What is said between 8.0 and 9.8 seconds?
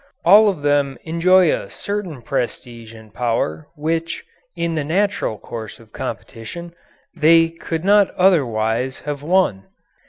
otherwise have won.